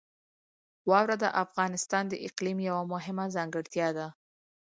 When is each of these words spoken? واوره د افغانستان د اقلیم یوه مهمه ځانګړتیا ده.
واوره 0.89 1.15
د 1.23 1.25
افغانستان 1.43 2.03
د 2.09 2.13
اقلیم 2.27 2.57
یوه 2.69 2.83
مهمه 2.93 3.25
ځانګړتیا 3.35 3.87
ده. 3.97 4.07